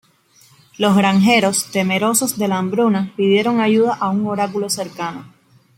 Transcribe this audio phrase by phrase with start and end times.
[0.79, 5.31] Los granjeros, temerosos de la hambruna, pidieron ayuda a un oráculo cercano.